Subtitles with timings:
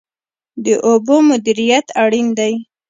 [0.63, 2.53] د اوبو مدیریت اړین دی.